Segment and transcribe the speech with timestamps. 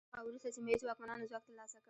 [0.09, 1.79] له هغه وروسته سیمه ییزو واکمنانو ځواک ترلاسه کړ.